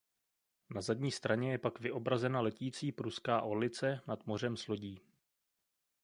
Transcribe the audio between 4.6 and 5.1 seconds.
lodí.